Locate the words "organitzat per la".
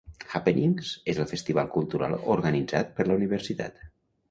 2.39-3.21